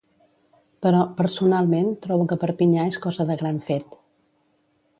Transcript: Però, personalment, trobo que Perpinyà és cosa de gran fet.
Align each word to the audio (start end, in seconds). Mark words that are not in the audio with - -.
Però, 0.85 1.01
personalment, 1.19 1.91
trobo 2.07 2.25
que 2.31 2.37
Perpinyà 2.45 2.89
és 2.93 2.97
cosa 3.05 3.27
de 3.33 3.37
gran 3.43 3.61
fet. 3.69 3.97